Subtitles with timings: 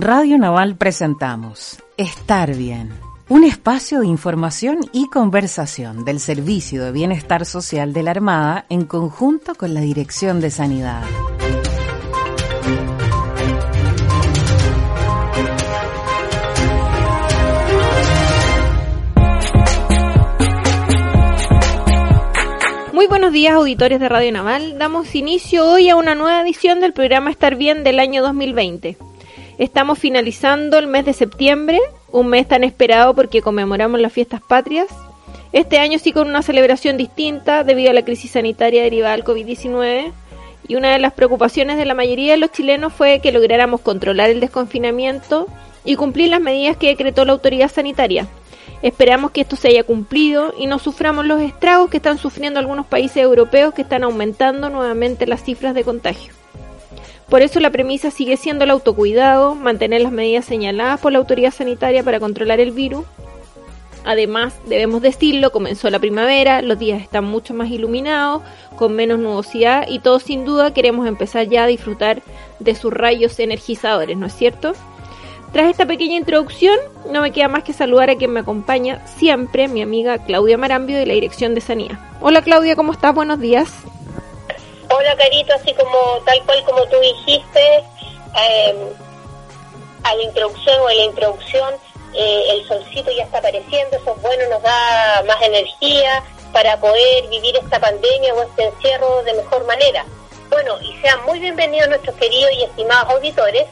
[0.00, 2.90] Radio Naval presentamos Estar Bien,
[3.28, 8.84] un espacio de información y conversación del Servicio de Bienestar Social de la Armada en
[8.84, 11.02] conjunto con la Dirección de Sanidad.
[22.92, 24.78] Muy buenos días auditores de Radio Naval.
[24.78, 29.05] Damos inicio hoy a una nueva edición del programa Estar Bien del año 2020.
[29.58, 31.80] Estamos finalizando el mes de septiembre,
[32.12, 34.88] un mes tan esperado porque conmemoramos las fiestas patrias.
[35.52, 40.12] Este año sí con una celebración distinta debido a la crisis sanitaria derivada del COVID-19
[40.68, 44.28] y una de las preocupaciones de la mayoría de los chilenos fue que lográramos controlar
[44.28, 45.46] el desconfinamiento
[45.86, 48.26] y cumplir las medidas que decretó la autoridad sanitaria.
[48.82, 52.84] Esperamos que esto se haya cumplido y no suframos los estragos que están sufriendo algunos
[52.84, 56.34] países europeos que están aumentando nuevamente las cifras de contagio.
[57.28, 61.52] Por eso la premisa sigue siendo el autocuidado, mantener las medidas señaladas por la autoridad
[61.52, 63.04] sanitaria para controlar el virus.
[64.04, 68.42] Además, debemos decirlo, comenzó la primavera, los días están mucho más iluminados,
[68.76, 72.22] con menos nubosidad y todos sin duda queremos empezar ya a disfrutar
[72.60, 74.74] de sus rayos energizadores, ¿no es cierto?
[75.52, 76.78] Tras esta pequeña introducción,
[77.10, 80.96] no me queda más que saludar a quien me acompaña siempre, mi amiga Claudia Marambio
[80.96, 81.98] de la Dirección de Sanidad.
[82.20, 83.12] Hola Claudia, ¿cómo estás?
[83.12, 83.72] Buenos días.
[84.88, 87.84] Hola Carito, así como tal cual como tú dijiste,
[88.38, 88.92] eh,
[90.04, 91.74] a la introducción o en la introducción,
[92.14, 97.26] eh, el solcito ya está apareciendo, eso es bueno, nos da más energía para poder
[97.28, 100.04] vivir esta pandemia o este encierro de mejor manera.
[100.50, 103.66] Bueno, y sean muy bienvenidos nuestros queridos y estimados auditores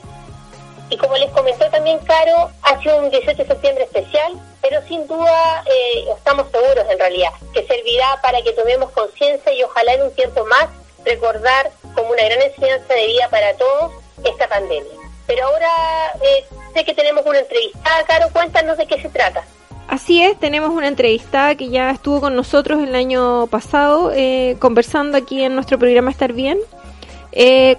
[0.91, 5.07] y como les comentó también Caro, ha sido un 18 de septiembre especial, pero sin
[5.07, 10.03] duda eh, estamos seguros en realidad que servirá para que tomemos conciencia y ojalá en
[10.03, 10.69] un tiempo más
[11.05, 13.93] recordar como una gran enseñanza de vida para todos
[14.25, 14.93] esta pandemia.
[15.27, 15.69] Pero ahora
[16.23, 19.45] eh, sé que tenemos una entrevistada, Caro, cuéntanos de qué se trata.
[19.89, 25.17] Así es, tenemos una entrevistada que ya estuvo con nosotros el año pasado eh, conversando
[25.19, 26.59] aquí en nuestro programa Estar Bien.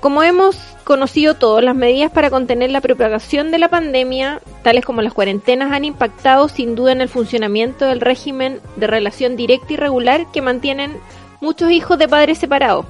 [0.01, 5.01] como hemos conocido todas las medidas para contener la propagación de la pandemia, tales como
[5.01, 9.77] las cuarentenas, han impactado sin duda en el funcionamiento del régimen de relación directa y
[9.77, 10.97] regular que mantienen
[11.41, 12.85] muchos hijos de padres separados.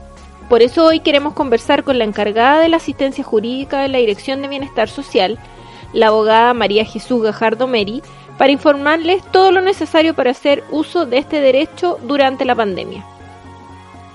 [0.50, 4.42] Por eso hoy queremos conversar con la encargada de la asistencia jurídica de la Dirección
[4.42, 5.40] de Bienestar Social,
[5.94, 8.04] la abogada María Jesús Gajardo Meri,
[8.38, 13.06] para informarles todo lo necesario para hacer uso de este derecho durante la pandemia.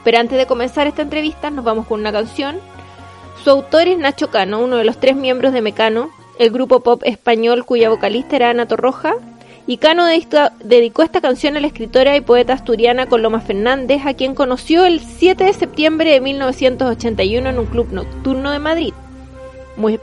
[0.04, 2.60] Pero antes de comenzar esta entrevista nos vamos con una canción
[3.42, 7.02] su autor es Nacho Cano, uno de los tres miembros de Mecano, el grupo pop
[7.06, 9.14] español cuya vocalista era Ana Torroja,
[9.66, 14.34] y Cano dedicó esta canción a la escritora y poeta asturiana Coloma Fernández, a quien
[14.34, 18.94] conoció el 7 de septiembre de 1981 en un club nocturno de Madrid.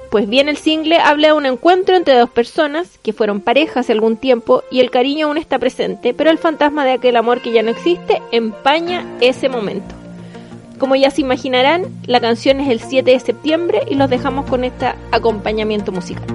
[0.09, 4.18] Pues bien, el single habla de un encuentro entre dos personas que fueron parejas algún
[4.18, 7.62] tiempo y el cariño aún está presente, pero el fantasma de aquel amor que ya
[7.62, 9.94] no existe empaña ese momento.
[10.79, 14.63] Como ya se imaginarán, la canción es el 7 de septiembre y los dejamos con
[14.63, 16.25] este acompañamiento musical.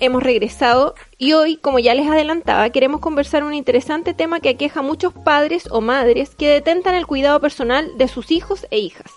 [0.00, 4.80] Hemos regresado y hoy, como ya les adelantaba, queremos conversar un interesante tema que aqueja
[4.80, 9.12] a muchos padres o madres que detentan el cuidado personal de sus hijos e hijas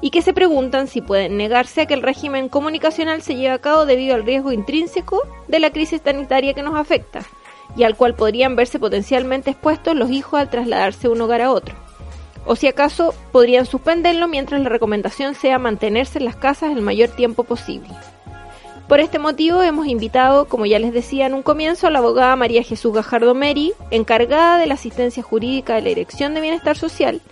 [0.00, 3.60] y que se preguntan si pueden negarse a que el régimen comunicacional se lleve a
[3.60, 7.20] cabo debido al riesgo intrínseco de la crisis sanitaria que nos afecta
[7.76, 11.52] y al cual podrían verse potencialmente expuestos los hijos al trasladarse de un hogar a
[11.52, 11.76] otro.
[12.44, 17.10] O si acaso podrían suspenderlo mientras la recomendación sea mantenerse en las casas el mayor
[17.10, 17.88] tiempo posible.
[18.92, 22.36] Por este motivo hemos invitado, como ya les decía en un comienzo, a la abogada
[22.36, 27.22] María Jesús Gajardo Meri, encargada de la asistencia jurídica de la Dirección de Bienestar Social.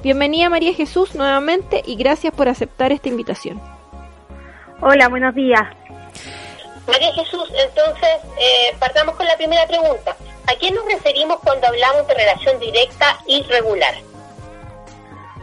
[0.00, 3.60] Bienvenida María Jesús nuevamente y gracias por aceptar esta invitación.
[4.80, 5.62] Hola, buenos días.
[6.86, 10.14] María Jesús, entonces eh, partamos con la primera pregunta.
[10.46, 13.94] ¿A quién nos referimos cuando hablamos de relación directa y regular?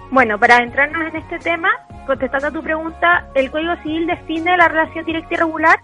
[0.09, 1.69] Bueno, para adentrarnos en este tema,
[2.05, 5.79] contestando a tu pregunta, el Código Civil define la relación directa y regular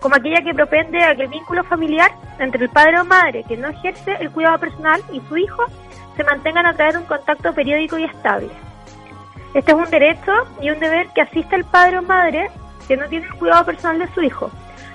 [0.00, 3.56] como aquella que propende a que el vínculo familiar entre el padre o madre que
[3.56, 5.64] no ejerce el cuidado personal y su hijo
[6.16, 8.50] se mantengan a través de un contacto periódico y estable.
[9.54, 12.50] Este es un derecho y un deber que asiste al padre o madre
[12.86, 14.50] que no tiene el cuidado personal de su hijo,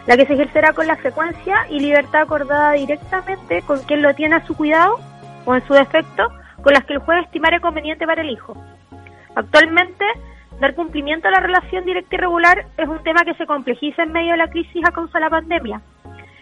[0.06, 4.36] la que se ejercerá con la frecuencia y libertad acordada directamente con quien lo tiene
[4.36, 5.00] a su cuidado
[5.46, 6.28] o en su defecto
[6.62, 8.56] con las que el juez estimare conveniente para el hijo.
[9.36, 10.06] Actualmente,
[10.60, 14.12] Dar cumplimiento a la relación directa y regular es un tema que se complejiza en
[14.12, 15.82] medio de la crisis a causa de la pandemia.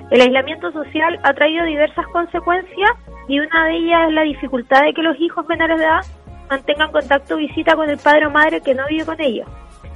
[0.09, 2.91] El aislamiento social ha traído diversas consecuencias
[3.27, 6.01] y una de ellas es la dificultad de que los hijos menores de edad
[6.49, 9.47] mantengan contacto o visita con el padre o madre que no vive con ellos,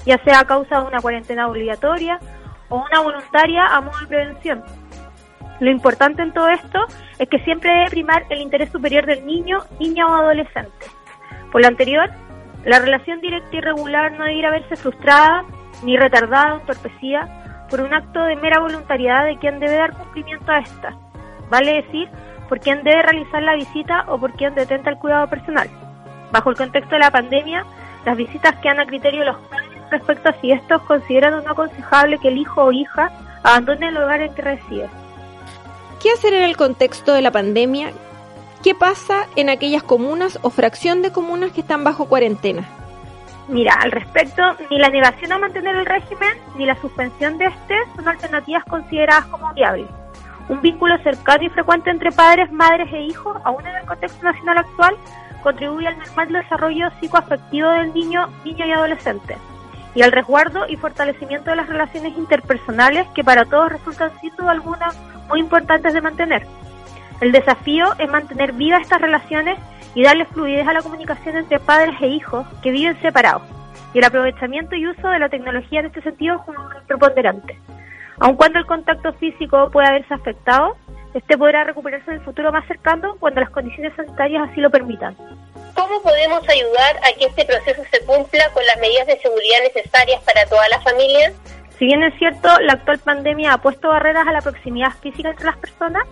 [0.06, 2.20] ya sea a causa de una cuarentena obligatoria
[2.70, 4.63] o una voluntaria a modo de prevención.
[5.62, 6.80] Lo importante en todo esto
[7.18, 10.88] es que siempre debe primar el interés superior del niño, niña o adolescente.
[11.51, 12.10] Por lo anterior,
[12.65, 15.46] la relación directa y regular no debiera verse frustrada,
[15.84, 20.51] ni retardada o entorpecida por un acto de mera voluntariedad de quien debe dar cumplimiento
[20.51, 20.96] a esta,
[21.50, 22.10] vale decir,
[22.50, 25.70] por quien debe realizar la visita o por quien detenta el cuidado personal.
[26.32, 27.65] Bajo el contexto de la pandemia,
[28.06, 32.18] las visitas quedan a criterio de los padres respecto a si estos consideran no aconsejable
[32.20, 33.12] que el hijo o hija
[33.44, 34.89] abandone el hogar en que reside.
[36.01, 37.91] ¿Qué hacer en el contexto de la pandemia
[38.62, 42.68] ¿qué pasa en aquellas comunas o fracción de comunas que están bajo cuarentena?
[43.48, 47.75] Mira, al respecto, ni la negación a mantener el régimen ni la suspensión de este
[47.96, 49.88] son alternativas consideradas como viables.
[50.48, 54.60] Un vínculo cercano y frecuente entre padres, madres e hijos, aún en el contexto nacional
[54.60, 54.96] actual,
[55.41, 59.38] contribuye al normal desarrollo psicoafectivo del niño, niño y adolescente,
[59.96, 64.51] y al resguardo y fortalecimiento de las relaciones interpersonales que para todos resultan sin duda
[64.51, 64.89] alguna
[65.30, 66.48] muy importantes de mantener.
[67.22, 69.60] El desafío es mantener vivas estas relaciones
[69.94, 73.44] y darle fluidez a la comunicación entre padres e hijos que viven separados,
[73.94, 76.56] y el aprovechamiento y uso de la tecnología en este sentido es un
[76.88, 77.60] preponderante.
[78.20, 80.75] Aun cuando el contacto físico pueda haberse afectado,
[81.13, 85.16] este podrá recuperarse en el futuro más cercano cuando las condiciones sanitarias así lo permitan.
[85.75, 90.22] ¿Cómo podemos ayudar a que este proceso se cumpla con las medidas de seguridad necesarias
[90.24, 91.34] para toda la familia?
[91.78, 95.46] Si bien es cierto, la actual pandemia ha puesto barreras a la proximidad física entre
[95.46, 96.04] las personas,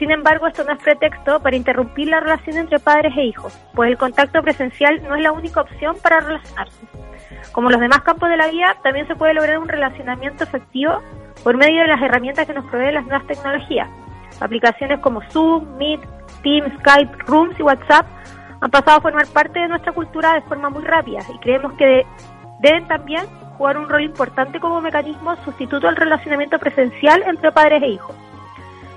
[0.00, 3.90] sin embargo, esto no es pretexto para interrumpir la relación entre padres e hijos, pues
[3.90, 6.86] el contacto presencial no es la única opción para relacionarse.
[7.52, 11.02] Como los demás campos de la vida, también se puede lograr un relacionamiento efectivo
[11.44, 13.90] por medio de las herramientas que nos proveen las nuevas tecnologías.
[14.40, 16.00] Aplicaciones como Zoom, Meet,
[16.42, 18.06] Teams, Skype, Rooms y WhatsApp
[18.62, 22.06] han pasado a formar parte de nuestra cultura de forma muy rápida y creemos que
[22.60, 23.26] deben también
[23.58, 28.16] jugar un rol importante como mecanismo sustituto al relacionamiento presencial entre padres e hijos.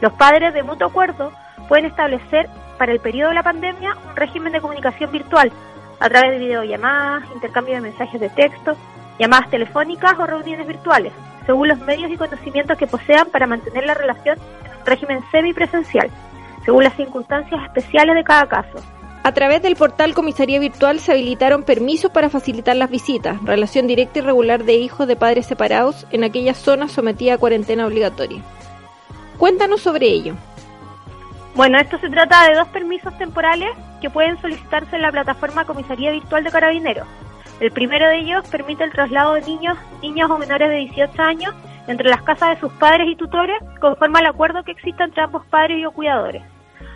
[0.01, 1.31] Los padres de mutuo acuerdo
[1.67, 5.51] pueden establecer para el periodo de la pandemia un régimen de comunicación virtual
[6.00, 8.75] a través de videollamadas, intercambio de mensajes de texto,
[9.19, 11.13] llamadas telefónicas o reuniones virtuales,
[11.45, 16.09] según los medios y conocimientos que posean para mantener la relación en un régimen semipresencial,
[16.65, 18.83] según las circunstancias especiales de cada caso.
[19.25, 24.19] A través del portal Comisaría Virtual se habilitaron permisos para facilitar las visitas, relación directa
[24.19, 28.41] y regular de hijos de padres separados en aquellas zonas sometidas a cuarentena obligatoria.
[29.43, 30.35] Cuéntanos sobre ello.
[31.53, 36.12] Bueno, esto se trata de dos permisos temporales que pueden solicitarse en la plataforma Comisaría
[36.12, 37.05] Virtual de Carabineros.
[37.59, 41.53] El primero de ellos permite el traslado de niños, niños o menores de 18 años
[41.89, 45.45] entre las casas de sus padres y tutores conforme al acuerdo que exista entre ambos
[45.47, 46.41] padres y o cuidadores.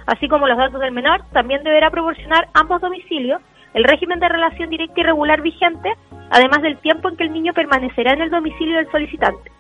[0.06, 3.42] Así como los datos del menor, también deberá proporcionar ambos domicilios,
[3.74, 5.92] el régimen de relación directa y regular vigente,
[6.30, 9.52] además del tiempo en que el niño permanecerá en el domicilio del solicitante.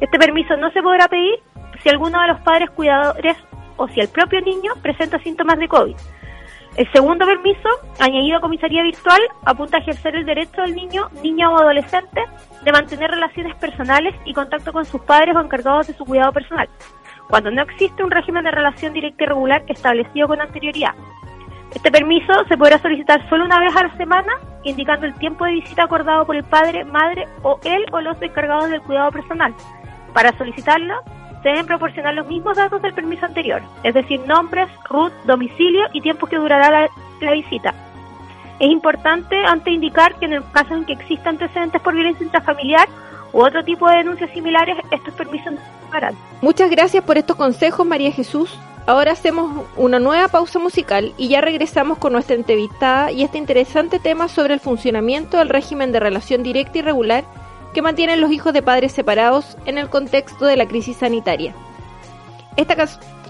[0.00, 1.40] Este permiso no se podrá pedir
[1.82, 3.36] si alguno de los padres cuidadores
[3.76, 5.96] o si el propio niño presenta síntomas de COVID.
[6.76, 11.50] El segundo permiso, añadido a comisaría virtual, apunta a ejercer el derecho del niño, niña
[11.50, 12.22] o adolescente
[12.62, 16.68] de mantener relaciones personales y contacto con sus padres o encargados de su cuidado personal,
[17.28, 20.94] cuando no existe un régimen de relación directa y regular establecido con anterioridad.
[21.74, 25.52] Este permiso se podrá solicitar solo una vez a la semana, indicando el tiempo de
[25.52, 29.52] visita acordado por el padre, madre o él o los encargados del cuidado personal.
[30.12, 30.94] Para solicitarlo,
[31.42, 36.00] se deben proporcionar los mismos datos del permiso anterior, es decir, nombres, RUT, domicilio y
[36.00, 36.88] tiempo que durará
[37.20, 37.74] la, visita.
[38.58, 42.88] Es importante antes indicar que en el caso en que exista antecedentes por violencia intrafamiliar
[43.32, 46.14] u otro tipo de denuncias similares, estos permisos no se pagarán.
[46.40, 48.58] Muchas gracias por estos consejos, María Jesús.
[48.86, 53.98] Ahora hacemos una nueva pausa musical y ya regresamos con nuestra entrevistada y este interesante
[53.98, 57.24] tema sobre el funcionamiento del régimen de relación directa y regular
[57.74, 61.54] que mantienen los hijos de padres separados en el contexto de la crisis sanitaria.
[62.56, 62.74] Esta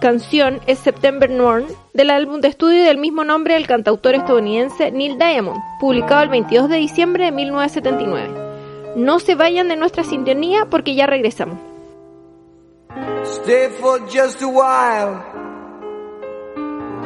[0.00, 5.18] canción es September Norn del álbum de estudio del mismo nombre del cantautor estadounidense Neil
[5.18, 8.48] Diamond, publicado el 22 de diciembre de 1979.
[8.96, 11.58] No se vayan de nuestra sintonía porque ya regresamos.
[13.24, 15.22] Stay for just a while.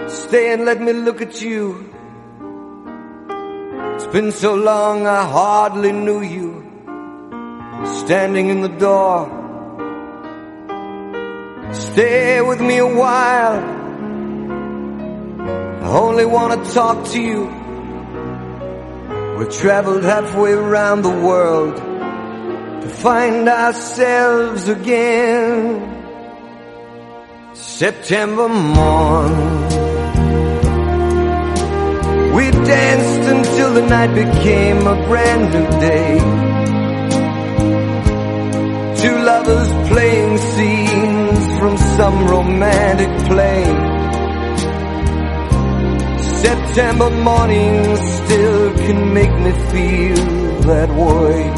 [0.06, 1.90] Stay and let me look at you.
[3.94, 6.61] It's been so long I hardly knew you.
[7.86, 9.40] Standing in the door.
[11.72, 13.58] Stay with me a while.
[15.82, 17.44] I only want to talk to you.
[19.38, 25.88] We've traveled halfway around the world to find ourselves again.
[27.54, 29.32] September morn.
[32.34, 36.51] We danced until the night became a brand new day.
[39.44, 43.64] Lovers playing scenes from some romantic play.
[46.42, 51.50] September morning still can make me feel that way.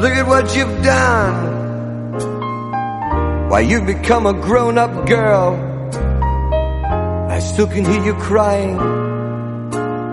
[0.00, 1.36] Look at what you've done.
[3.48, 5.54] Why you've become a grown up girl.
[7.30, 8.70] I still can hear you crying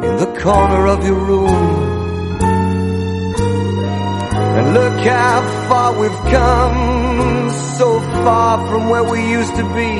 [0.07, 1.90] in the corner of your room.
[5.10, 9.91] How far we've come so far from where we used to be,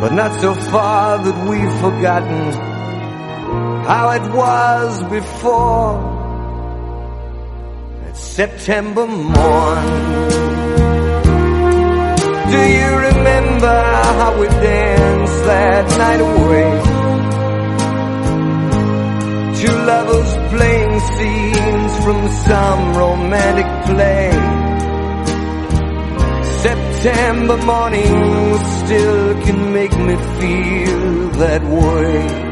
[0.00, 2.52] but not so far that we've forgotten
[3.84, 5.92] how it was before.
[8.04, 9.84] That September morn.
[12.52, 13.82] Do you remember
[14.20, 16.87] how we danced that night away?
[19.60, 24.30] Two lovers playing scenes from some romantic play.
[26.62, 32.47] September mornings still can make me feel that way.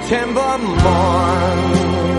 [0.00, 2.11] September morn.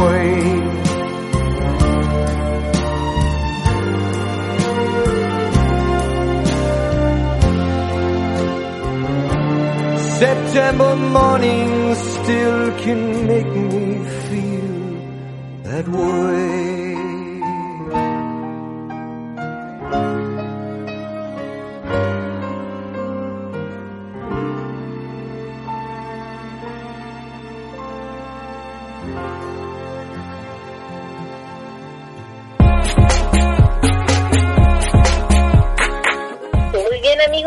[0.00, 0.78] Way.
[10.18, 13.87] September morning still can make me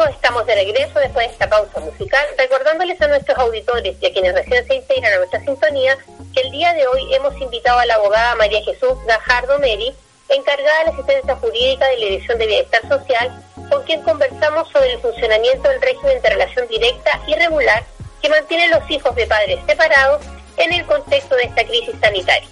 [0.06, 4.34] estamos de regreso después de esta pausa musical, recordándoles a nuestros auditores y a quienes
[4.34, 5.98] recién se integran a nuestra sintonía
[6.34, 9.94] que el día de hoy hemos invitado a la abogada María Jesús Gajardo Meri,
[10.30, 14.94] encargada de la asistencia jurídica de la Dirección de Bienestar Social, con quien conversamos sobre
[14.94, 17.84] el funcionamiento del régimen de relación directa y regular
[18.22, 20.22] que mantiene los hijos de padres separados
[20.58, 22.50] en el contexto de esta crisis sanitaria.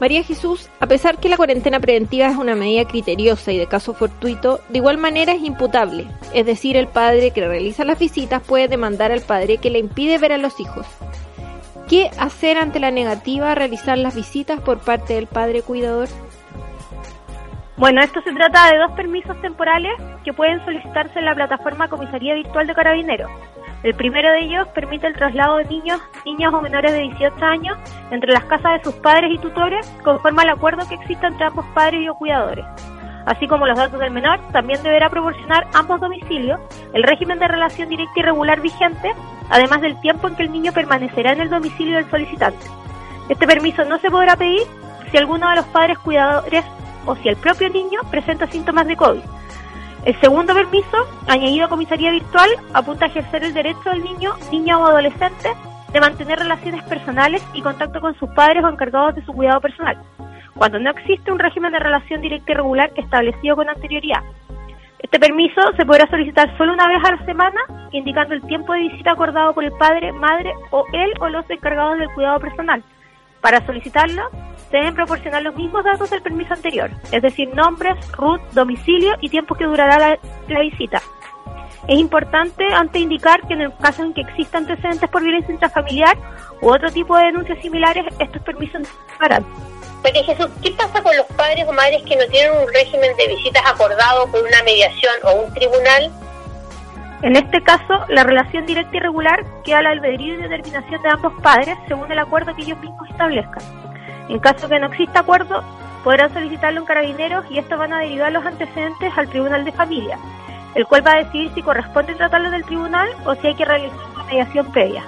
[0.00, 3.94] María Jesús, a pesar que la cuarentena preventiva es una medida criteriosa y de caso
[3.94, 8.68] fortuito, de igual manera es imputable, es decir, el padre que realiza las visitas puede
[8.68, 10.86] demandar al padre que le impide ver a los hijos.
[11.88, 16.08] ¿Qué hacer ante la negativa a realizar las visitas por parte del padre cuidador?
[17.76, 19.92] Bueno, esto se trata de dos permisos temporales
[20.24, 23.30] que pueden solicitarse en la plataforma Comisaría Virtual de Carabineros.
[23.82, 27.78] El primero de ellos permite el traslado de niños, niñas o menores de 18 años
[28.10, 31.64] entre las casas de sus padres y tutores conforme al acuerdo que exista entre ambos
[31.74, 32.64] padres y o cuidadores.
[33.24, 36.58] Así como los datos del menor, también deberá proporcionar ambos domicilios,
[36.94, 39.12] el régimen de relación directa y regular vigente,
[39.50, 42.66] además del tiempo en que el niño permanecerá en el domicilio del solicitante.
[43.28, 44.62] Este permiso no se podrá pedir
[45.10, 46.64] si alguno de los padres cuidadores
[47.04, 49.20] o si el propio niño presenta síntomas de COVID.
[50.08, 54.78] El segundo permiso, añadido a comisaría virtual, apunta a ejercer el derecho del niño, niña
[54.78, 55.50] o adolescente
[55.92, 59.98] de mantener relaciones personales y contacto con sus padres o encargados de su cuidado personal,
[60.54, 64.22] cuando no existe un régimen de relación directa y regular establecido con anterioridad.
[64.98, 67.60] Este permiso se podrá solicitar solo una vez a la semana,
[67.92, 71.98] indicando el tiempo de visita acordado por el padre, madre o él o los encargados
[71.98, 72.82] del cuidado personal.
[73.42, 74.22] Para solicitarlo,
[74.70, 79.54] deben proporcionar los mismos datos del permiso anterior, es decir, nombres, RUT, domicilio y tiempo
[79.54, 81.00] que durará la, la visita.
[81.86, 86.18] Es importante antes indicar que en el caso en que exista antecedentes por violencia intrafamiliar
[86.60, 89.44] u otro tipo de denuncias similares, estos permisos no se.
[90.02, 93.28] María Jesús, ¿qué pasa con los padres o madres que no tienen un régimen de
[93.28, 96.12] visitas acordado por una mediación o un tribunal?
[97.22, 101.32] En este caso, la relación directa y regular queda al albedrío y determinación de ambos
[101.42, 103.62] padres según el acuerdo que ellos mismos establezcan.
[104.28, 105.62] En caso que no exista acuerdo,
[106.04, 110.18] podrán solicitarlo en carabineros y estos van a derivar los antecedentes al Tribunal de Familia,
[110.74, 113.98] el cual va a decidir si corresponde tratarlo del tribunal o si hay que realizar
[114.14, 115.02] una mediación previa.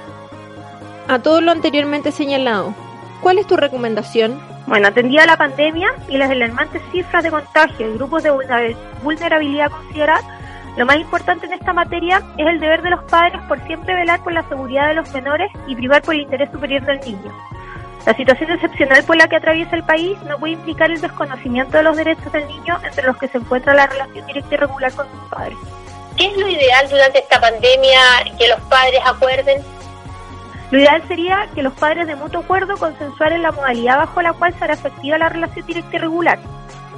[1.09, 2.75] A todo lo anteriormente señalado,
[3.21, 4.41] ¿cuál es tu recomendación?
[4.67, 9.71] Bueno, atendida la pandemia y las alarmantes cifras de contagio y grupos de vulner- vulnerabilidad
[9.71, 10.25] consideradas,
[10.77, 14.23] Lo más importante en esta materia es el deber de los padres por siempre velar
[14.23, 17.33] por la seguridad de los menores y privar por el interés superior del niño.
[18.07, 21.83] La situación excepcional por la que atraviesa el país no puede implicar el desconocimiento de
[21.83, 25.07] los derechos del niño entre los que se encuentra la relación directa y regular con
[25.11, 25.59] sus padres.
[26.17, 28.01] ¿Qué es lo ideal durante esta pandemia
[28.39, 29.63] que los padres acuerden?
[30.71, 34.55] Lo ideal sería que los padres de mutuo acuerdo consensuaren la modalidad bajo la cual
[34.59, 36.39] será efectiva la relación directa y regular,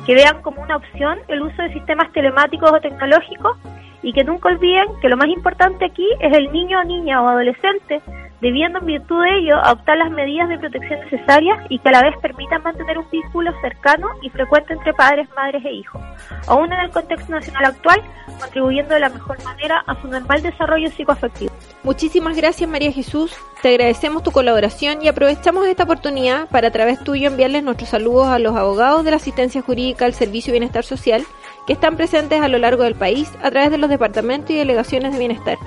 [0.06, 3.56] que vean como una opción el uso de sistemas telemáticos o tecnológicos
[4.02, 8.02] y que nunca olviden que lo más importante aquí es el niño, niña o adolescente
[8.42, 12.02] debiendo en virtud de ello adoptar las medidas de protección necesarias y que a la
[12.02, 16.02] vez permitan mantener un vínculo cercano y frecuente entre padres, madres e hijos,
[16.48, 18.02] aún en el contexto nacional actual,
[18.40, 21.52] contribuyendo de la mejor manera a su normal desarrollo psicoafectivo.
[21.84, 26.98] Muchísimas gracias María Jesús, te agradecemos tu colaboración y aprovechamos esta oportunidad para a través
[27.04, 30.82] tuyo enviarles nuestros saludos a los abogados de la asistencia jurídica al Servicio de Bienestar
[30.82, 31.22] Social
[31.68, 35.12] que están presentes a lo largo del país a través de los departamentos y delegaciones
[35.12, 35.58] de bienestar.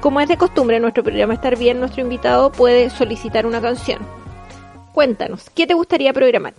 [0.00, 3.98] Como es de costumbre en nuestro programa Estar Bien, nuestro invitado puede solicitar una canción.
[4.92, 6.54] Cuéntanos, ¿qué te gustaría programar?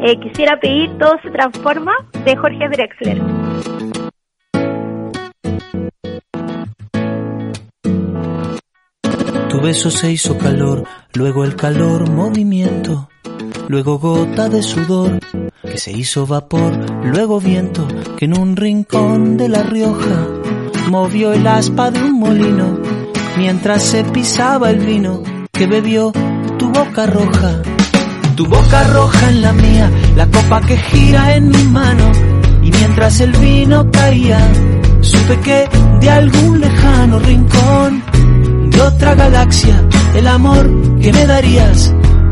[0.00, 1.92] Eh, quisiera pedir Todo se transforma
[2.24, 3.22] de Jorge Drexler.
[9.50, 13.08] Tu beso se hizo calor, luego el calor movimiento,
[13.68, 15.20] luego gota de sudor
[15.70, 20.28] que se hizo vapor, luego viento que en un rincón de La Rioja
[20.90, 22.78] movió el aspa de un molino
[23.36, 25.22] mientras se pisaba el vino
[25.52, 26.12] que bebió
[26.58, 27.62] tu boca roja.
[28.36, 32.10] Tu boca roja en la mía, la copa que gira en mi mano
[32.62, 34.40] y mientras el vino caía,
[35.00, 35.68] supe que
[36.00, 38.02] de algún lejano rincón
[38.70, 39.80] de otra galaxia,
[40.16, 40.68] el amor
[41.00, 41.94] que me darías,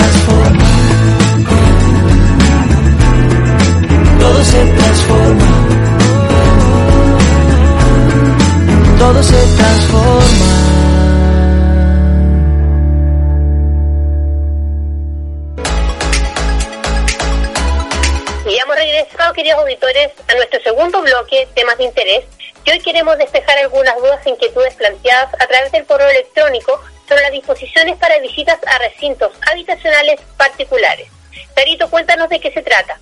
[0.00, 0.64] Transforma.
[4.18, 5.70] Todo se transforma.
[8.98, 10.20] todo se transforma.
[18.46, 22.24] Y hemos regresado, queridos auditores, a nuestro segundo bloque, temas de interés,
[22.64, 26.78] y hoy queremos despejar algunas dudas e inquietudes planteadas a través del correo electrónico
[27.10, 31.08] sobre las disposiciones para visitas a recintos habitacionales particulares.
[31.56, 33.00] Carito, cuéntanos de qué se trata.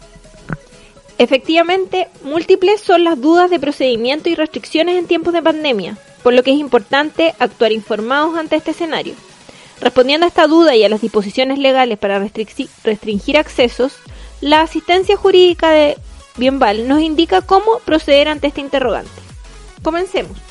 [1.19, 6.43] Efectivamente, múltiples son las dudas de procedimiento y restricciones en tiempos de pandemia, por lo
[6.43, 9.15] que es importante actuar informados ante este escenario.
[9.83, 13.93] Respondiendo a esta duda y a las disposiciones legales para restringir accesos,
[14.41, 15.99] la asistencia jurídica de
[16.37, 19.11] Bienval nos indica cómo proceder ante este interrogante.
[19.83, 20.48] Comencemos.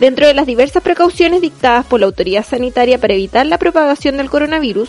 [0.00, 4.30] Dentro de las diversas precauciones dictadas por la autoridad sanitaria para evitar la propagación del
[4.30, 4.88] coronavirus,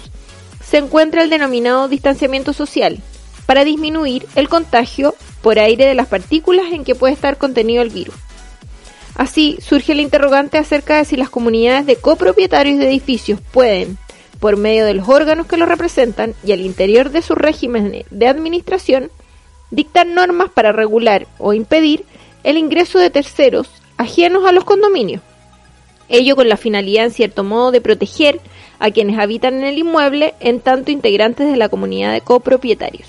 [0.63, 2.99] se encuentra el denominado distanciamiento social,
[3.47, 7.89] para disminuir el contagio por aire de las partículas en que puede estar contenido el
[7.89, 8.13] virus.
[9.15, 13.97] Así, surge el interrogante acerca de si las comunidades de copropietarios de edificios pueden,
[14.39, 18.27] por medio de los órganos que los representan y al interior de su régimen de
[18.27, 19.09] administración,
[19.71, 22.05] dictar normas para regular o impedir
[22.43, 23.69] el ingreso de terceros
[23.99, 25.21] ajenos a los condominios.
[26.07, 28.39] Ello con la finalidad, en cierto modo, de proteger
[28.79, 33.07] a quienes habitan en el inmueble en tanto integrantes de la comunidad de copropietarios.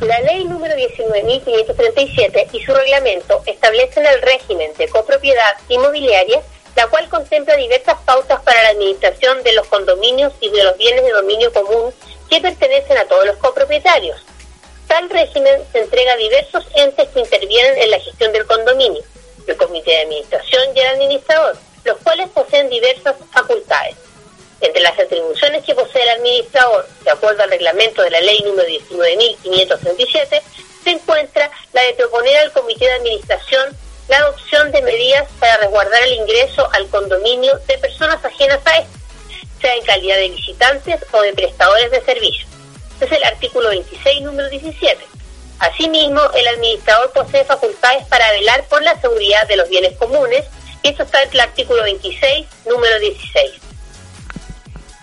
[0.00, 6.40] La ley número 19.537 y su reglamento establecen el régimen de copropiedad inmobiliaria,
[6.74, 11.04] la cual contempla diversas pautas para la administración de los condominios y de los bienes
[11.04, 11.92] de dominio común
[12.30, 14.16] que pertenecen a todos los copropietarios.
[14.88, 19.02] Tal régimen se entrega a diversos entes que intervienen en la gestión del condominio,
[19.46, 23.96] el comité de administración y el administrador, los cuales poseen diversas facultades.
[24.60, 28.68] Entre las atribuciones que posee el administrador, de acuerdo al reglamento de la ley número
[28.68, 30.42] 19.537,
[30.84, 33.76] se encuentra la de proponer al comité de administración
[34.08, 38.98] la adopción de medidas para resguardar el ingreso al condominio de personas ajenas a este,
[39.60, 42.48] sea en calidad de visitantes o de prestadores de servicios.
[43.00, 45.04] Es el artículo 26, número 17.
[45.58, 50.44] Asimismo, el administrador posee facultades para velar por la seguridad de los bienes comunes,
[50.82, 53.64] esto está en el artículo 26, número 16.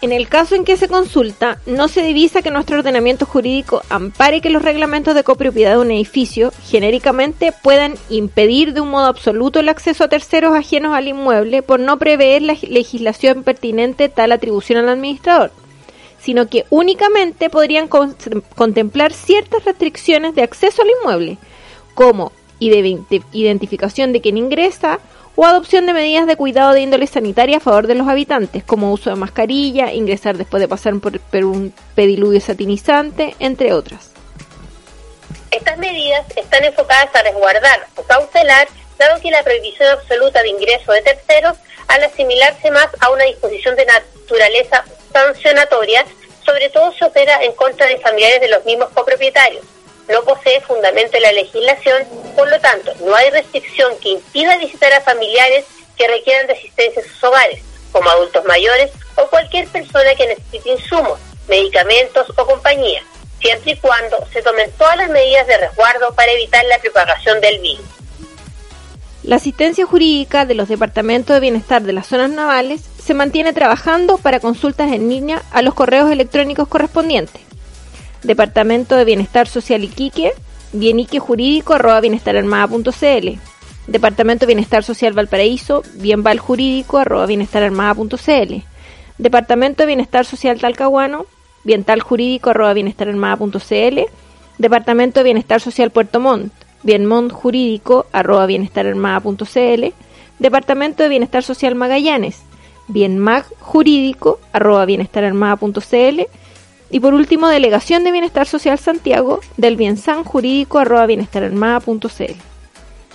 [0.02, 4.42] En el caso en que se consulta, no se divisa que nuestro ordenamiento jurídico ampare
[4.42, 9.60] que los reglamentos de copropiedad de un edificio genéricamente puedan impedir de un modo absoluto
[9.60, 14.80] el acceso a terceros ajenos al inmueble por no prever la legislación pertinente tal atribución
[14.80, 15.52] al administrador,
[16.22, 21.38] sino que únicamente podrían contemplar ciertas restricciones de acceso al inmueble,
[21.96, 25.00] como identificación de quien ingresa,
[25.36, 28.92] o adopción de medidas de cuidado de índole sanitaria a favor de los habitantes, como
[28.92, 34.12] uso de mascarilla, ingresar después de pasar por, un pediluvio satinizante, entre otras.
[35.50, 38.68] Estas medidas están enfocadas a resguardar o cautelar,
[39.00, 41.58] dado que la prohibición absoluta de ingreso de terceros,
[41.88, 46.06] al asimilarse más a una disposición de naturaleza sancionatoria,
[46.46, 49.66] sobre todo se opera en contra de familiares de los mismos copropietarios
[50.12, 52.04] no posee fundamento en la legislación,
[52.36, 55.66] por lo tanto, no hay restricción que impida visitar a familiares
[55.98, 60.70] que requieran de asistencia a sus hogares, como adultos mayores o cualquier persona que necesite
[60.70, 63.02] insumos, medicamentos o compañía,
[63.40, 67.60] siempre y cuando se tomen todas las medidas de resguardo para evitar la propagación del
[67.60, 67.86] virus.
[69.24, 74.18] La asistencia jurídica de los departamentos de bienestar de las zonas navales se mantiene trabajando
[74.18, 77.42] para consultas en línea a los correos electrónicos correspondientes
[78.24, 80.32] Departamento de Bienestar Social Iquique,
[81.20, 83.28] jurídico arroba bienestararmada.cl.
[83.88, 88.64] Departamento de Bienestar Social Valparaíso, bienvaljurídico arroba bienestararmada.cl.
[89.18, 91.26] Departamento de Bienestar Social Talcahuano,
[91.66, 94.00] bientaljurídico arroba bienestararmada.cl.
[94.58, 99.94] Departamento de Bienestar Social Puerto Montt, bienmontjurídico arroba bienestararmada.cl.
[100.40, 102.44] Departamento de Bienestar Social Magallanes,
[102.92, 106.22] bienmagjurídico arroba bienestararmada.cl
[106.92, 112.36] y por último, Delegación de Bienestar Social Santiago del Biensan Jurídico arroba bienestararmada.cl.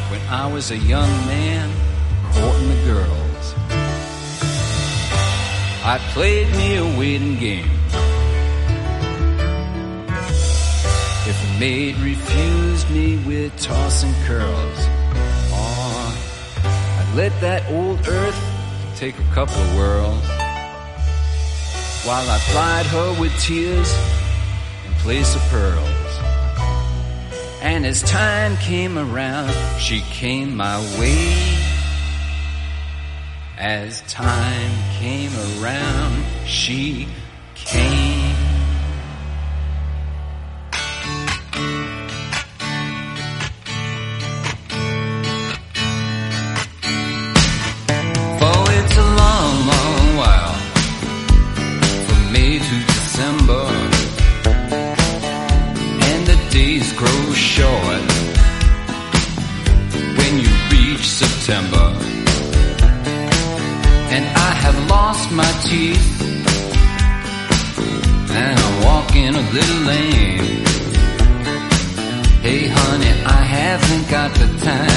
[0.10, 1.53] When I was a young man
[5.86, 7.70] I played me a waiting game.
[11.28, 14.88] If a maid refused me with tossing curls.
[15.52, 18.40] I'd let that old earth
[18.96, 20.26] take a couple of whirls
[22.06, 23.94] while I plied her with tears
[24.88, 26.20] in place of pearls.
[27.62, 31.63] And as time came around, she came my way.
[33.66, 37.08] As time came around, she
[37.56, 38.36] came.
[48.76, 50.56] It's a long, long while
[52.06, 53.66] from May to December,
[56.10, 58.04] and the days grow short
[60.18, 61.83] when you reach September.
[69.54, 70.66] Little lane.
[72.42, 74.93] Hey, honey, I haven't got the time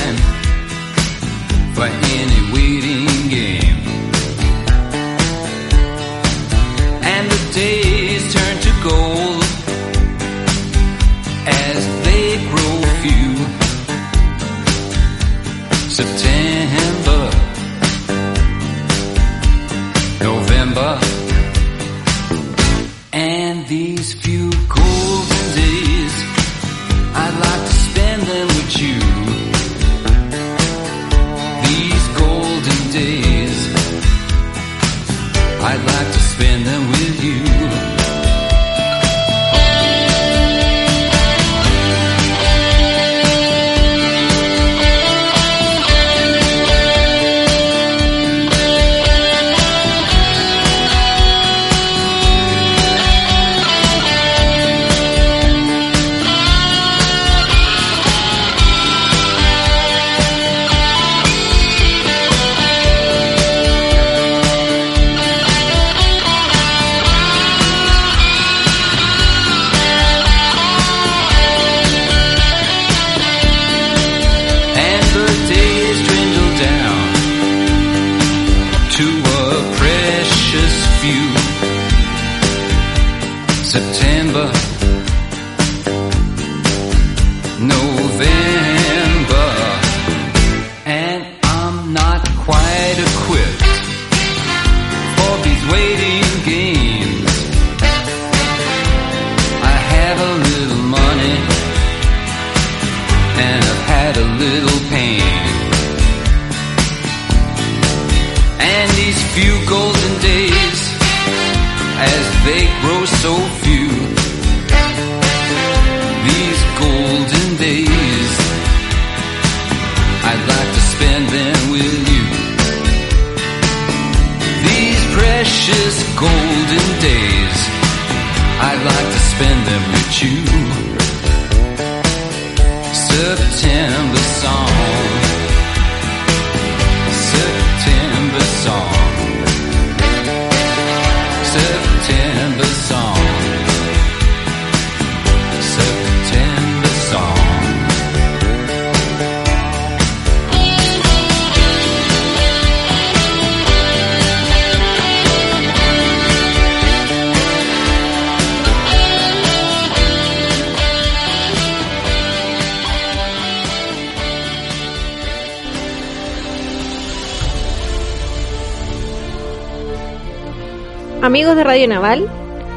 [171.36, 172.30] Amigos de Radio Naval,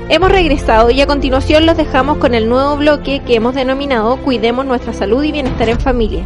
[0.09, 4.65] hemos regresado y a continuación los dejamos con el nuevo bloque que hemos denominado Cuidemos
[4.65, 6.25] nuestra salud y bienestar en familia,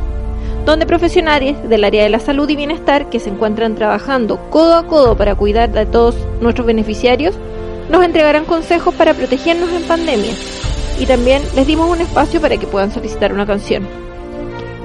[0.65, 4.87] donde profesionales del área de la salud y bienestar que se encuentran trabajando codo a
[4.87, 7.35] codo para cuidar de todos nuestros beneficiarios
[7.91, 10.33] nos entregarán consejos para protegernos en pandemia
[10.99, 13.87] y también les dimos un espacio para que puedan solicitar una canción.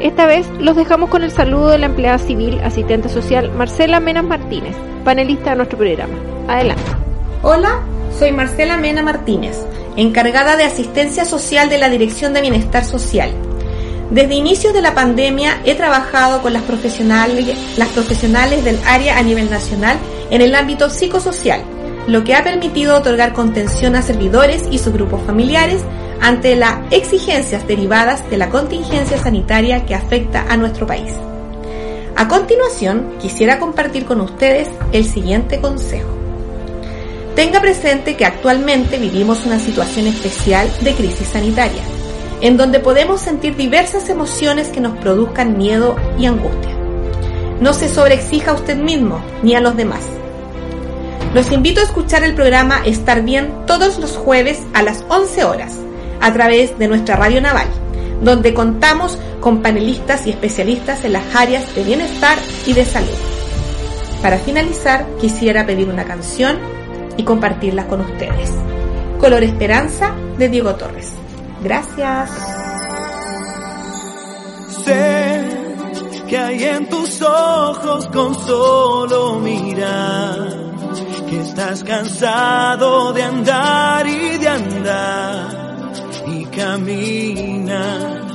[0.01, 4.25] Esta vez los dejamos con el saludo de la empleada civil asistente social Marcela Menas
[4.25, 6.13] Martínez, panelista de nuestro programa.
[6.47, 7.08] Adelante.
[7.41, 7.85] Hola,
[8.19, 9.65] soy Marcela Mena Martínez,
[9.97, 13.31] encargada de asistencia social de la Dirección de Bienestar Social.
[14.11, 19.23] Desde inicios de la pandemia he trabajado con las profesionales, las profesionales del área a
[19.23, 19.99] nivel nacional
[20.31, 21.61] en el ámbito psicosocial,
[22.09, 25.85] lo que ha permitido otorgar contención a servidores y sus grupos familiares
[26.21, 31.13] ante las exigencias derivadas de la contingencia sanitaria que afecta a nuestro país.
[32.17, 36.18] A continuación, quisiera compartir con ustedes el siguiente consejo.
[37.39, 41.85] Tenga presente que actualmente vivimos una situación especial de crisis sanitaria.
[42.41, 46.77] en donde podemos sentir diversas emociones que nos produzcan miedo y angustia.
[47.61, 50.01] No se sobreexija a usted mismo ni a los demás.
[51.33, 55.77] Los invito a escuchar el programa Estar Bien todos los jueves a las 11 horas
[56.21, 57.69] a través de nuestra radio naval,
[58.21, 62.37] donde contamos con panelistas y especialistas en las áreas de bienestar
[62.67, 63.19] y de salud.
[64.23, 66.78] Para finalizar, quisiera pedir una canción
[67.19, 68.51] y compartirla con ustedes.
[69.21, 71.13] Color Esperanza de Diego Torres.
[71.63, 72.31] Gracias.
[74.85, 75.43] Sé
[76.29, 80.69] que hay en tus ojos con solo mirar
[81.29, 85.93] que estás cansado de andar y de andar
[86.27, 88.27] y camina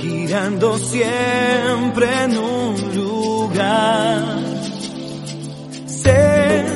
[0.00, 4.24] girando siempre en un lugar.
[5.86, 6.75] Sé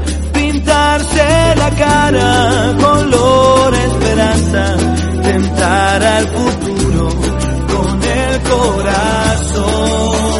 [0.61, 4.77] pintarse la cara, color esperanza,
[5.23, 7.09] tentar al futuro
[7.67, 10.30] con el corazón.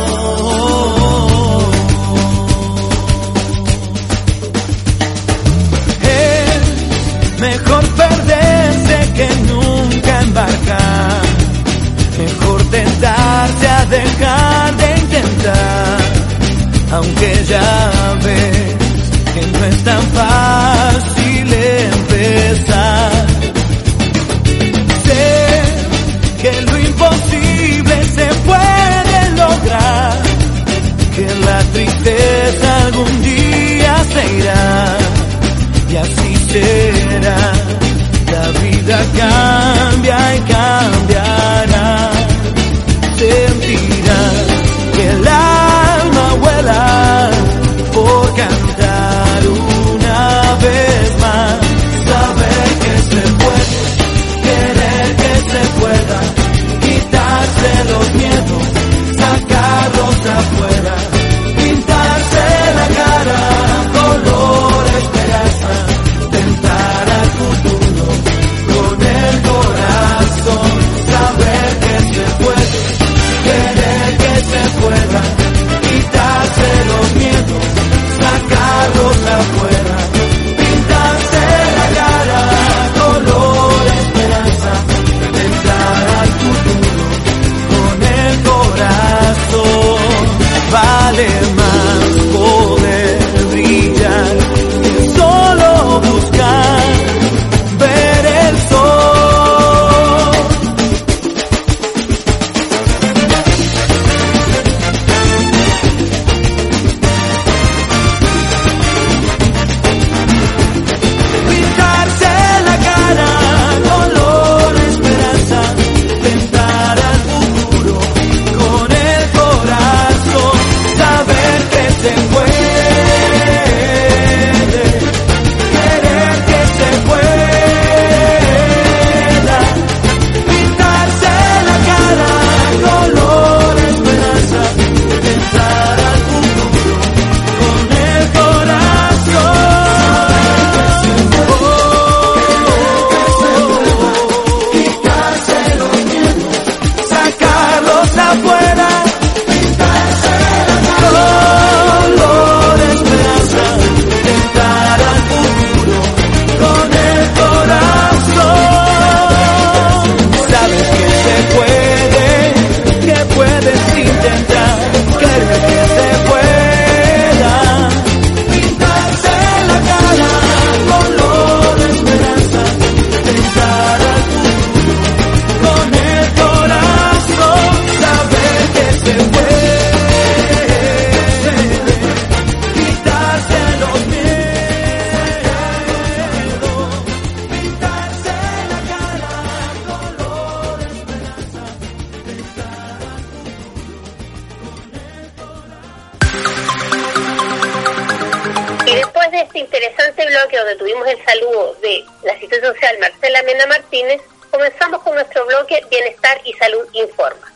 [201.08, 206.54] El saludo de la asistente social Marcela Mena Martínez, comenzamos con nuestro bloque Bienestar y
[206.54, 207.52] Salud Informa.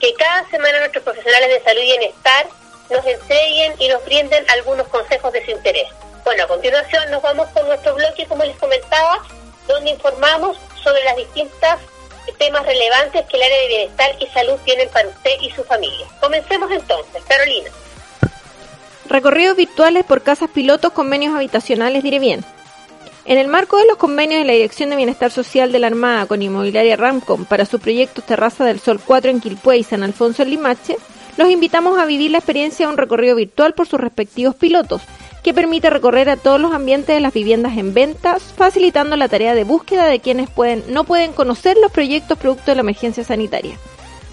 [0.00, 2.46] que cada semana nuestros profesionales de salud y bienestar
[2.90, 5.88] nos entreguen y nos brinden algunos consejos de su interés.
[6.24, 9.22] Bueno, a continuación nos vamos con nuestro bloque, como les comentaba,
[9.66, 11.78] donde informamos sobre las distintas
[12.38, 16.06] temas relevantes que el área de bienestar y salud tienen para usted y su familia.
[16.20, 17.70] Comencemos entonces, Carolina.
[19.08, 22.44] Recorridos virtuales por casas pilotos, convenios habitacionales, diré bien.
[23.28, 26.26] En el marco de los convenios de la Dirección de Bienestar Social de la Armada
[26.26, 30.44] con Inmobiliaria Ramcom para sus proyectos Terraza del Sol 4 en Quilpué y San Alfonso
[30.44, 30.96] en Limache,
[31.36, 35.02] los invitamos a vivir la experiencia de un recorrido virtual por sus respectivos pilotos,
[35.42, 39.56] que permite recorrer a todos los ambientes de las viviendas en ventas, facilitando la tarea
[39.56, 43.76] de búsqueda de quienes pueden, no pueden conocer los proyectos producto de la emergencia sanitaria.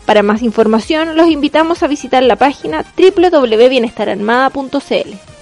[0.05, 5.32] Para más información, los invitamos a visitar la página www.bienestararmada.cl.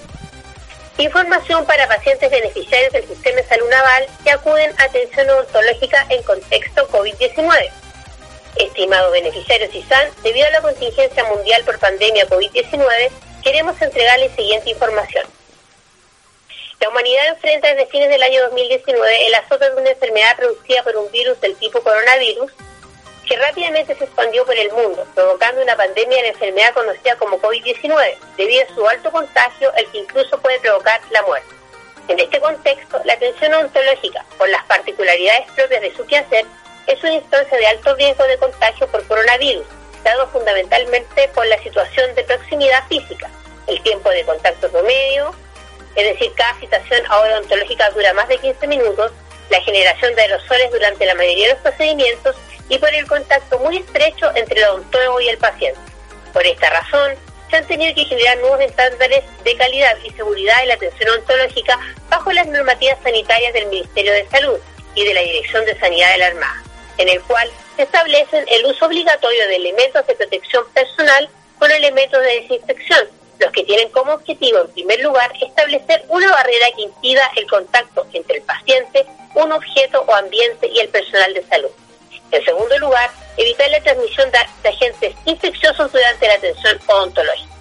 [1.01, 6.21] Información para pacientes beneficiarios del sistema de salud naval que acuden a atención odontológica en
[6.21, 7.71] contexto COVID-19.
[8.55, 13.09] Estimados beneficiarios ISAN, debido a la contingencia mundial por pandemia COVID-19,
[13.43, 15.25] queremos entregarles siguiente información.
[16.79, 20.97] La humanidad enfrenta desde fines del año 2019 el azote de una enfermedad producida por
[20.97, 22.51] un virus del tipo coronavirus
[23.31, 27.39] que rápidamente se expandió por el mundo, provocando una pandemia de la enfermedad conocida como
[27.39, 31.47] COVID-19, debido a su alto contagio, el que incluso puede provocar la muerte.
[32.09, 36.45] En este contexto, la atención odontológica, por las particularidades propias de su quehacer,
[36.87, 39.65] es una instancia de alto riesgo de contagio por coronavirus,
[40.03, 43.29] dado fundamentalmente por la situación de proximidad física,
[43.67, 45.33] el tiempo de contacto promedio,
[45.95, 49.13] es decir, cada citación odontológica dura más de 15 minutos,
[49.49, 52.35] la generación de aerosoles durante la mayoría de los procedimientos
[52.71, 55.79] y por el contacto muy estrecho entre el odontólogo y el paciente.
[56.31, 57.15] Por esta razón,
[57.49, 61.77] se han tenido que generar nuevos estándares de calidad y seguridad en la atención odontológica
[62.09, 64.57] bajo las normativas sanitarias del Ministerio de Salud
[64.95, 66.63] y de la Dirección de Sanidad de la Armada,
[66.97, 72.21] en el cual se establecen el uso obligatorio de elementos de protección personal con elementos
[72.21, 73.05] de desinfección,
[73.39, 78.07] los que tienen como objetivo, en primer lugar, establecer una barrera que impida el contacto
[78.13, 79.05] entre el paciente,
[79.35, 81.71] un objeto o ambiente y el personal de salud.
[82.31, 87.51] En segundo lugar, evitar la transmisión de agentes infecciosos durante la atención odontológica.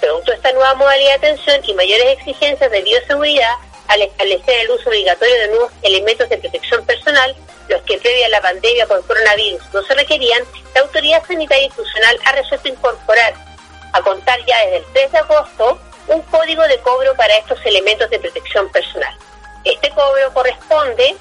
[0.00, 3.54] Producto de esta nueva modalidad de atención y mayores exigencias de bioseguridad,
[3.88, 7.34] al establecer el uso obligatorio de nuevos elementos de protección personal,
[7.68, 10.42] los que previa a la pandemia por coronavirus no se requerían,
[10.74, 13.34] la Autoridad Sanitaria Institucional ha resuelto incorporar,
[13.92, 18.08] a contar ya desde el 3 de agosto, un código de cobro para estos elementos
[18.08, 19.14] de protección personal.
[19.64, 21.16] Este cobro corresponde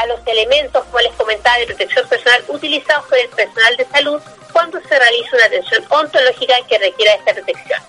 [0.00, 4.20] a los elementos, como les comentaba, de protección personal utilizados por el personal de salud
[4.50, 7.80] cuando se realiza una atención ontológica que requiera esta protección.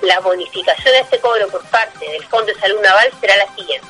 [0.00, 3.86] La bonificación de este cobro por parte del Fondo de Salud Naval será la siguiente.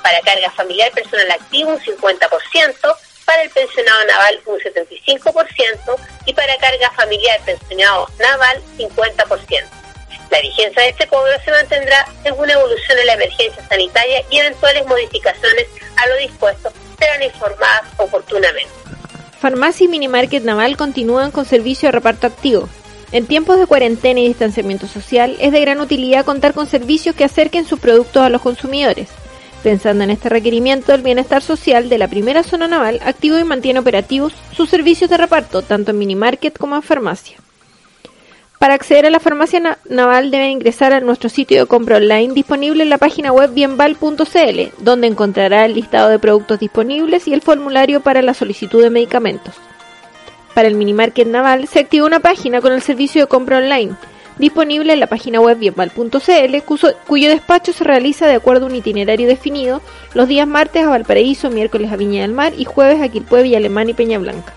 [0.00, 6.56] Para carga familiar personal activo un 50%, para el pensionado naval un 75% y para
[6.58, 9.64] carga familiar pensionado naval 50%.
[10.30, 15.66] La vigencia de este cobro se mantendrá según evolucione la emergencia sanitaria y eventuales modificaciones
[15.96, 18.70] a lo dispuesto serán informadas oportunamente.
[19.40, 22.68] Farmacia y Minimarket Naval continúan con servicio de reparto activo.
[23.12, 27.24] En tiempos de cuarentena y distanciamiento social es de gran utilidad contar con servicios que
[27.24, 29.08] acerquen sus productos a los consumidores.
[29.62, 33.80] Pensando en este requerimiento, el Bienestar Social de la primera zona naval activo y mantiene
[33.80, 37.38] operativos sus servicios de reparto, tanto en minimarket como en farmacia.
[38.58, 42.34] Para acceder a la farmacia na- naval deben ingresar a nuestro sitio de compra online
[42.34, 47.42] disponible en la página web bienval.cl, donde encontrará el listado de productos disponibles y el
[47.42, 49.54] formulario para la solicitud de medicamentos.
[50.54, 53.92] Para el minimarket naval se activa una página con el servicio de compra online,
[54.38, 56.56] disponible en la página web bienval.cl,
[57.06, 59.80] cuyo, despacho se realiza de acuerdo a un itinerario definido
[60.14, 63.58] los días martes a Valparaíso, miércoles a Viña del Mar y jueves a Quilpué, Villa
[63.58, 64.52] Alemana y Peña Blanca.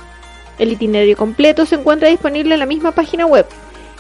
[0.58, 3.46] El itinerario completo se encuentra disponible en la misma página web.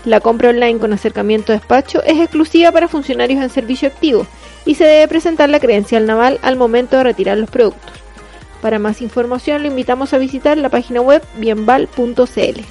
[0.03, 4.25] La compra online con acercamiento a despacho es exclusiva para funcionarios en servicio activo
[4.65, 7.91] y se debe presentar la credencial naval al momento de retirar los productos.
[8.61, 12.61] Para más información lo invitamos a visitar la página web bienval.cl.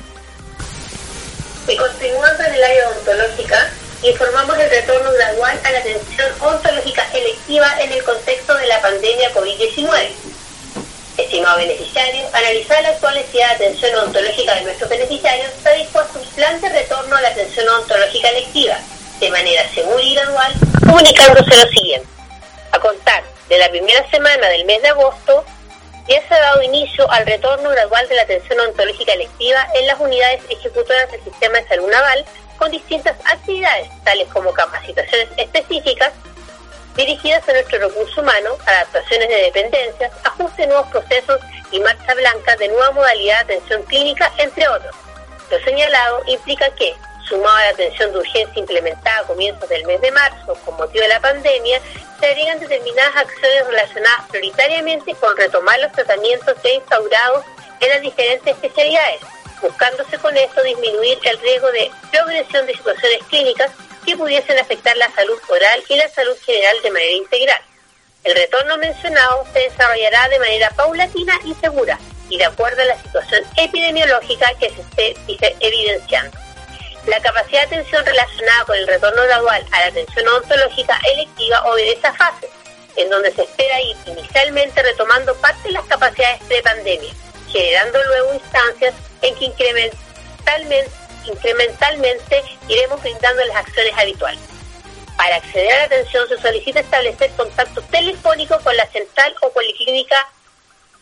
[1.69, 3.71] Y continuando en el área odontológica,
[4.03, 9.33] informamos el retorno gradual a la atención odontológica electiva en el contexto de la pandemia
[9.35, 10.40] COVID-19.
[11.21, 16.27] Estimado beneficiario, analizada la actual necesidad de atención odontológica de nuestros beneficiarios, está dispuesto un
[16.31, 18.79] plan de retorno a la atención odontológica electiva,
[19.21, 22.09] de manera segura y gradual, comunicándose lo siguiente.
[22.73, 25.45] A contar de la primera semana del mes de agosto,
[26.09, 30.01] ya se ha dado inicio al retorno gradual de la atención odontológica electiva en las
[30.01, 32.25] unidades ejecutoras del sistema de salud naval
[32.57, 36.13] con distintas actividades, tales como capacitaciones específicas
[36.97, 42.57] dirigidas a nuestro recurso humano, adaptaciones de dependencias, ajuste de nuevos procesos y marcha blanca
[42.57, 44.95] de nueva modalidad de atención clínica, entre otros.
[45.51, 46.95] Lo señalado implica que,
[47.29, 51.03] sumado a la atención de urgencia implementada a comienzos del mes de marzo con motivo
[51.03, 51.81] de la pandemia,
[52.19, 57.45] se agregan determinadas acciones relacionadas prioritariamente con retomar los tratamientos ya instaurados
[57.81, 59.21] en las diferentes especialidades,
[59.63, 63.71] buscándose con esto disminuir el riesgo de progresión de situaciones clínicas
[64.05, 67.63] que pudiesen afectar la salud oral y la salud general de manera integral.
[68.25, 71.99] El retorno mencionado se desarrollará de manera paulatina y segura
[72.29, 76.39] y de acuerdo a la situación epidemiológica que se esté dice, evidenciando.
[77.07, 82.07] La capacidad de atención relacionada con el retorno gradual a la atención odontológica electiva obedece
[82.07, 82.51] a fases,
[82.97, 87.13] en donde se espera ir inicialmente retomando parte de las capacidades pre-pandemia,
[87.51, 90.91] generando luego instancias en que incrementalmente,
[91.27, 94.41] incrementalmente iremos brindando las acciones habituales.
[95.17, 100.17] Para acceder a la atención se solicita establecer contacto telefónico con la central o policlínica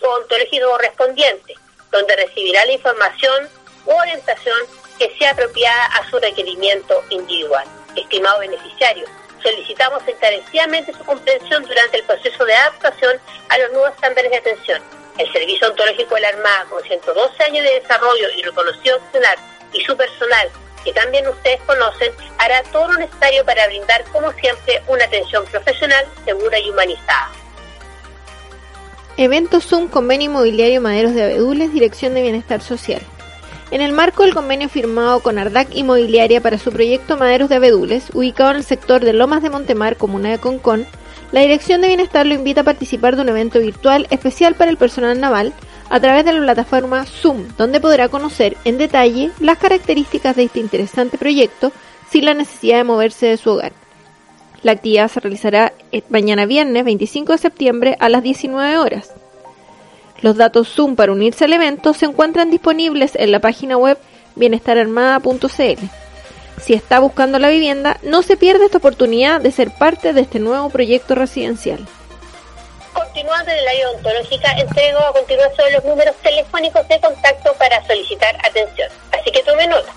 [0.01, 1.55] odontológica correspondiente,
[1.93, 3.49] donde recibirá la información
[3.87, 4.59] u orientación
[4.99, 7.67] que sea apropiada a su requerimiento individual.
[7.95, 9.07] Estimado beneficiario,
[9.43, 14.83] solicitamos encarecidamente su comprensión durante el proceso de adaptación a los nuevos estándares de atención.
[15.17, 19.39] El Servicio Ontológico de la Armada, con 112 años de desarrollo y reconocido accionar,
[19.73, 20.49] y su personal,
[20.85, 26.05] que también ustedes conocen, hará todo lo necesario para brindar, como siempre, una atención profesional,
[26.25, 27.31] segura y humanizada.
[29.17, 33.03] Evento Zoom Convenio Inmobiliario Maderos de Abedules, Dirección de Bienestar Social.
[33.71, 38.05] En el marco del convenio firmado con Ardac Inmobiliaria para su proyecto Maderos de Abedules,
[38.15, 40.87] ubicado en el sector de Lomas de Montemar, comuna de Concón,
[41.33, 44.79] la Dirección de Bienestar lo invita a participar de un evento virtual especial para el
[44.79, 45.53] personal naval
[45.91, 50.61] a través de la plataforma Zoom, donde podrá conocer en detalle las características de este
[50.61, 51.73] interesante proyecto
[52.11, 53.73] sin la necesidad de moverse de su hogar.
[54.63, 59.13] La actividad se realizará eh, mañana viernes 25 de septiembre a las 19 horas.
[60.21, 63.99] Los datos Zoom para unirse al evento se encuentran disponibles en la página web
[64.35, 65.85] bienestararmada.cl.
[66.61, 70.41] Si está buscando la vivienda, no se pierda esta oportunidad de ser parte de este
[70.41, 71.87] nuevo proyecto residencial.
[73.19, 78.37] Continuando en el área odontológica, entrego a continuación los números telefónicos de contacto para solicitar
[78.47, 78.89] atención.
[79.11, 79.93] Así que tome nota.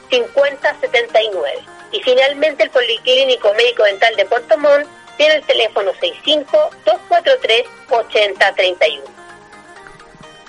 [0.09, 1.67] 227-40-5079.
[1.93, 4.87] Y finalmente el Policlínico Médico Dental de Puerto Montt
[5.21, 5.91] tiene el teléfono
[7.89, 9.01] 65-243-8031.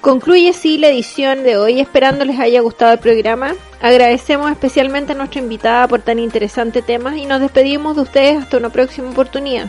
[0.00, 3.54] Concluye así la edición de hoy, esperando les haya gustado el programa.
[3.82, 8.56] Agradecemos especialmente a nuestra invitada por tan interesante tema y nos despedimos de ustedes hasta
[8.56, 9.68] una próxima oportunidad.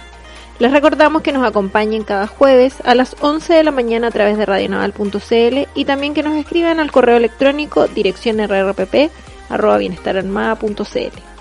[0.60, 4.38] Les recordamos que nos acompañen cada jueves a las 11 de la mañana a través
[4.38, 11.33] de radionaval.cl y también que nos escriban al correo electrónico dirección bienestararmada.cl.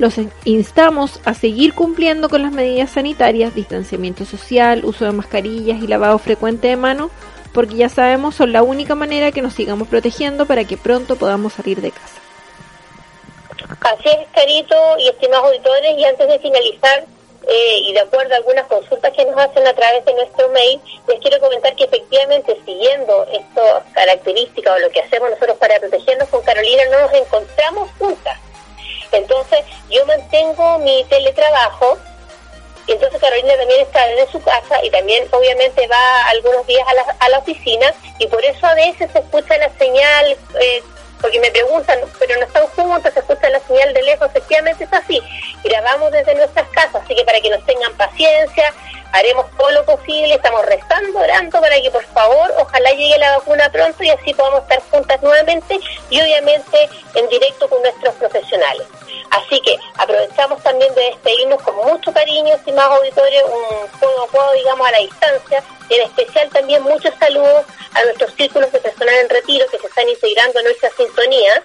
[0.00, 0.14] Los
[0.46, 6.16] instamos a seguir cumpliendo con las medidas sanitarias, distanciamiento social, uso de mascarillas y lavado
[6.18, 7.10] frecuente de manos,
[7.52, 11.52] porque ya sabemos son la única manera que nos sigamos protegiendo para que pronto podamos
[11.52, 12.18] salir de casa.
[13.82, 17.04] Así es, Carito y estimados auditores, y antes de finalizar,
[17.46, 20.80] eh, y de acuerdo a algunas consultas que nos hacen a través de nuestro mail,
[21.08, 26.30] les quiero comentar que efectivamente siguiendo estas características o lo que hacemos nosotros para protegernos
[26.30, 28.39] con Carolina, no nos encontramos juntas.
[30.30, 31.98] Mantengo mi teletrabajo,
[32.86, 37.16] entonces Carolina también está desde su casa y también obviamente va algunos días a la,
[37.18, 40.82] a la oficina y por eso a veces se escucha la señal, eh,
[41.20, 44.92] porque me preguntan, pero no están juntos, se escucha la señal de lejos, efectivamente es
[44.92, 45.20] así.
[45.64, 48.72] Grabamos desde nuestras casas, así que para que nos tengan paciencia,
[49.10, 53.68] haremos todo lo posible, estamos rezando, orando para que por favor, ojalá llegue la vacuna
[53.72, 58.86] pronto y así podamos estar juntas nuevamente y obviamente en directo con nuestros profesionales.
[59.30, 64.52] Así que aprovechamos también de despedirnos con mucho cariño, estimados auditores, un juego a juego,
[64.54, 65.62] digamos, a la distancia.
[65.88, 67.64] En especial también muchos saludos
[67.94, 71.62] a nuestros círculos de personal en retiro que se están integrando a nuestra sintonía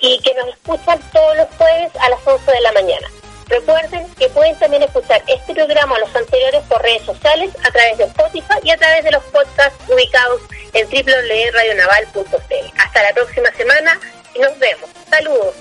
[0.00, 3.08] y que nos escuchan todos los jueves a las 11 de la mañana.
[3.48, 7.96] Recuerden que pueden también escuchar este programa o los anteriores por redes sociales a través
[7.96, 10.42] de Spotify y a través de los podcasts ubicados
[10.74, 12.78] en www.radionaval.cl.
[12.78, 13.98] Hasta la próxima semana
[14.34, 14.90] y nos vemos.
[15.08, 15.54] Saludos.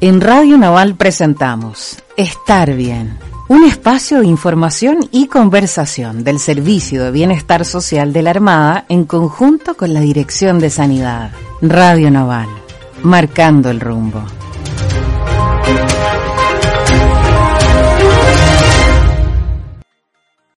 [0.00, 7.10] En Radio Naval presentamos Estar Bien, un espacio de información y conversación del Servicio de
[7.10, 11.32] Bienestar Social de la Armada en conjunto con la Dirección de Sanidad.
[11.60, 12.48] Radio Naval,
[13.02, 14.22] marcando el rumbo.